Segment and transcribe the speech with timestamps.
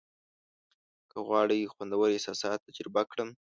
[1.11, 3.29] که غواړم خوندور احساسات تجربه کړم.